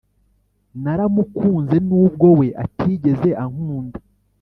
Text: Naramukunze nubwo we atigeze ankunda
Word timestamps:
Naramukunze 0.83 1.77
nubwo 1.87 2.27
we 2.39 2.47
atigeze 2.63 3.29
ankunda 3.43 3.97